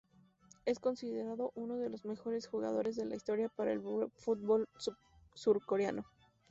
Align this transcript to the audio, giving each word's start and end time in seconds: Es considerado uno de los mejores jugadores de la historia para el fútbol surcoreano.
Es 0.65 0.79
considerado 0.79 1.51
uno 1.53 1.77
de 1.77 1.87
los 1.91 2.05
mejores 2.05 2.47
jugadores 2.47 2.95
de 2.95 3.05
la 3.05 3.15
historia 3.15 3.49
para 3.49 3.71
el 3.71 3.83
fútbol 4.15 4.67
surcoreano. 5.35 6.07